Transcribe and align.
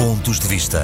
Pontos 0.00 0.40
de 0.40 0.48
Vista. 0.48 0.82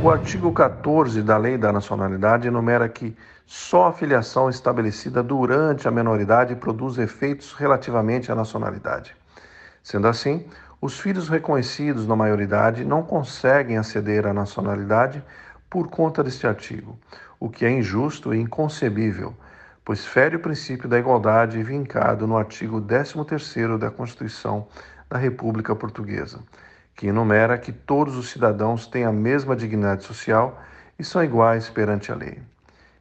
O 0.00 0.08
artigo 0.08 0.52
14 0.52 1.22
da 1.22 1.36
Lei 1.36 1.58
da 1.58 1.72
Nacionalidade 1.72 2.46
enumera 2.46 2.88
que 2.88 3.16
só 3.44 3.88
a 3.88 3.92
filiação 3.92 4.48
estabelecida 4.48 5.24
durante 5.24 5.88
a 5.88 5.90
menoridade 5.90 6.54
produz 6.54 6.98
efeitos 6.98 7.52
relativamente 7.52 8.30
à 8.30 8.34
nacionalidade. 8.36 9.16
Sendo 9.82 10.06
assim, 10.06 10.46
os 10.80 11.00
filhos 11.00 11.28
reconhecidos 11.28 12.06
na 12.06 12.14
maioridade 12.14 12.84
não 12.84 13.02
conseguem 13.02 13.76
aceder 13.76 14.24
à 14.24 14.32
nacionalidade 14.32 15.20
por 15.68 15.88
conta 15.88 16.22
deste 16.22 16.46
artigo, 16.46 16.96
o 17.40 17.50
que 17.50 17.66
é 17.66 17.70
injusto 17.72 18.32
e 18.32 18.40
inconcebível, 18.40 19.34
pois 19.84 20.06
fere 20.06 20.36
o 20.36 20.40
princípio 20.40 20.88
da 20.88 20.96
igualdade 20.96 21.60
vincado 21.60 22.24
no 22.24 22.38
artigo 22.38 22.80
13º 22.80 23.76
da 23.76 23.90
Constituição 23.90 24.68
da 25.10 25.18
República 25.18 25.74
Portuguesa, 25.74 26.38
que 26.96 27.06
enumera 27.08 27.58
que 27.58 27.70
todos 27.70 28.16
os 28.16 28.30
cidadãos 28.30 28.86
têm 28.86 29.04
a 29.04 29.12
mesma 29.12 29.54
dignidade 29.54 30.02
social 30.02 30.60
e 30.98 31.04
são 31.04 31.22
iguais 31.22 31.68
perante 31.68 32.10
a 32.10 32.14
lei. 32.14 32.42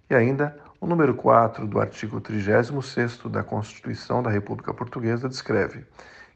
E 0.09 0.13
ainda, 0.13 0.59
o 0.81 0.85
número 0.85 1.15
4 1.15 1.65
do 1.65 1.79
artigo 1.79 2.19
36º 2.19 3.29
da 3.29 3.41
Constituição 3.41 4.21
da 4.21 4.29
República 4.29 4.73
Portuguesa 4.73 5.29
descreve 5.29 5.85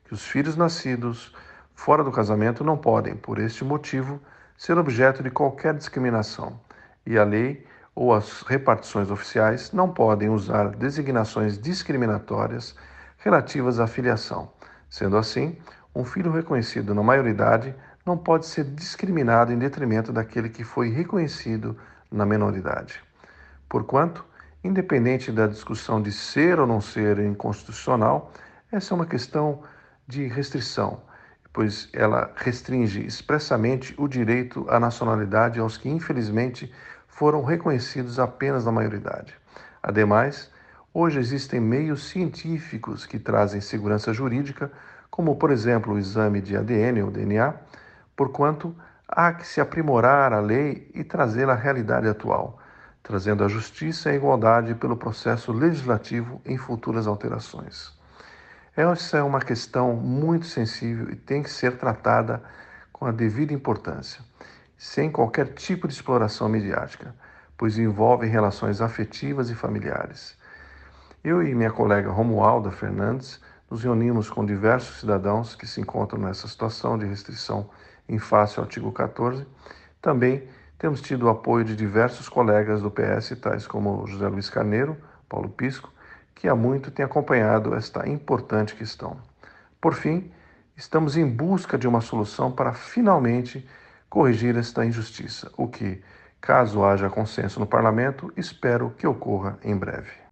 que 0.05 0.13
os 0.13 0.25
filhos 0.25 0.55
nascidos 0.55 1.35
fora 1.75 2.03
do 2.03 2.11
casamento 2.11 2.63
não 2.63 2.77
podem, 2.77 3.15
por 3.15 3.37
este 3.37 3.63
motivo, 3.63 4.19
ser 4.57 4.77
objeto 4.77 5.21
de 5.21 5.29
qualquer 5.29 5.73
discriminação, 5.73 6.59
e 7.05 7.17
a 7.17 7.23
lei 7.23 7.65
ou 7.93 8.13
as 8.13 8.41
repartições 8.41 9.11
oficiais 9.11 9.71
não 9.71 9.89
podem 9.89 10.29
usar 10.29 10.69
designações 10.69 11.59
discriminatórias 11.59 12.75
relativas 13.17 13.79
à 13.79 13.87
filiação. 13.87 14.51
Sendo 14.89 15.17
assim, 15.17 15.57
um 15.93 16.05
filho 16.05 16.31
reconhecido 16.31 16.93
na 16.93 17.03
maioridade 17.03 17.73
não 18.05 18.17
pode 18.17 18.45
ser 18.45 18.63
discriminado 18.63 19.51
em 19.51 19.59
detrimento 19.59 20.11
daquele 20.11 20.49
que 20.49 20.63
foi 20.63 20.89
reconhecido 20.89 21.77
na 22.11 22.25
menoridade. 22.25 23.01
Porquanto, 23.67 24.25
independente 24.63 25.31
da 25.31 25.47
discussão 25.47 26.01
de 26.01 26.11
ser 26.11 26.59
ou 26.59 26.67
não 26.67 26.81
ser 26.81 27.19
inconstitucional, 27.19 28.31
essa 28.71 28.93
é 28.93 28.95
uma 28.95 29.05
questão 29.05 29.63
de 30.07 30.25
restrição, 30.27 31.01
pois 31.53 31.89
ela 31.93 32.31
restringe 32.35 33.05
expressamente 33.05 33.93
o 33.97 34.07
direito 34.07 34.65
à 34.69 34.79
nacionalidade 34.79 35.59
aos 35.59 35.77
que, 35.77 35.89
infelizmente, 35.89 36.71
foram 37.07 37.43
reconhecidos 37.43 38.19
apenas 38.19 38.65
na 38.65 38.71
maioridade. 38.71 39.35
Ademais, 39.83 40.51
hoje 40.93 41.19
existem 41.19 41.59
meios 41.59 42.09
científicos 42.09 43.05
que 43.05 43.19
trazem 43.19 43.61
segurança 43.61 44.13
jurídica 44.13 44.71
como 45.19 45.35
por 45.35 45.51
exemplo 45.51 45.95
o 45.95 45.99
exame 45.99 46.39
de 46.39 46.55
ADN 46.55 47.01
ou 47.03 47.11
DNA, 47.11 47.53
porquanto 48.15 48.73
há 49.05 49.33
que 49.33 49.45
se 49.45 49.59
aprimorar 49.59 50.31
a 50.31 50.39
lei 50.39 50.89
e 50.93 51.03
trazê-la 51.03 51.53
à 51.53 51.55
realidade 51.57 52.07
atual, 52.07 52.57
trazendo 53.03 53.43
a 53.43 53.49
justiça 53.49 54.09
e 54.09 54.13
a 54.13 54.15
igualdade 54.15 54.75
pelo 54.75 54.95
processo 54.95 55.51
legislativo 55.51 56.41
em 56.45 56.57
futuras 56.57 57.05
alterações. 57.05 57.91
Essa 58.73 59.17
é 59.17 59.21
uma 59.21 59.41
questão 59.41 59.93
muito 59.93 60.45
sensível 60.45 61.09
e 61.09 61.15
tem 61.17 61.43
que 61.43 61.49
ser 61.49 61.77
tratada 61.77 62.41
com 62.93 63.05
a 63.05 63.11
devida 63.11 63.53
importância, 63.53 64.21
sem 64.77 65.11
qualquer 65.11 65.53
tipo 65.53 65.85
de 65.85 65.93
exploração 65.93 66.47
midiática, 66.47 67.13
pois 67.57 67.77
envolve 67.77 68.25
relações 68.25 68.79
afetivas 68.79 69.49
e 69.49 69.53
familiares. 69.53 70.38
Eu 71.21 71.43
e 71.43 71.53
minha 71.53 71.69
colega 71.69 72.09
Romualda 72.09 72.71
Fernandes 72.71 73.41
nos 73.69 73.83
reunimos 73.83 74.29
com 74.29 74.45
diversos 74.45 75.01
cidadãos 75.01 75.53
que 75.53 75.67
se 75.67 75.81
encontram 75.81 76.21
nessa 76.21 76.47
situação 76.47 76.97
de 76.97 77.05
restrição 77.05 77.69
em 78.07 78.17
face 78.17 78.57
ao 78.57 78.63
artigo 78.63 78.89
14. 78.89 79.45
Também 80.01 80.47
temos 80.77 81.01
tido 81.01 81.25
o 81.25 81.29
apoio 81.29 81.65
de 81.65 81.75
diversos 81.75 82.29
colegas 82.29 82.81
do 82.81 82.89
PS, 82.89 83.37
tais 83.41 83.67
como 83.67 84.07
José 84.07 84.29
Luiz 84.29 84.49
Carneiro, 84.49 84.95
Paulo 85.27 85.49
Pisco, 85.49 85.91
que 86.33 86.47
há 86.47 86.55
muito 86.55 86.89
têm 86.89 87.03
acompanhado 87.05 87.75
esta 87.75 88.07
importante 88.07 88.73
questão. 88.73 89.17
Por 89.81 89.95
fim, 89.95 90.31
estamos 90.77 91.17
em 91.17 91.29
busca 91.29 91.77
de 91.77 91.85
uma 91.85 91.99
solução 91.99 92.49
para 92.49 92.71
finalmente 92.71 93.67
corrigir 94.09 94.55
esta 94.55 94.85
injustiça, 94.85 95.51
o 95.57 95.67
que, 95.67 96.01
caso 96.39 96.81
haja 96.85 97.09
consenso 97.09 97.59
no 97.59 97.67
parlamento, 97.67 98.31
espero 98.37 98.95
que 98.97 99.05
ocorra 99.05 99.59
em 99.61 99.75
breve. 99.75 100.28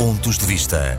Pontos 0.00 0.38
de 0.38 0.46
Vista. 0.46 0.98